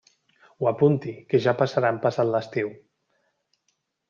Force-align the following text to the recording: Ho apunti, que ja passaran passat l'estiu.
Ho 0.61 0.69
apunti, 0.71 1.13
que 1.33 1.41
ja 1.43 1.53
passaran 1.59 2.01
passat 2.07 2.33
l'estiu. 2.37 2.73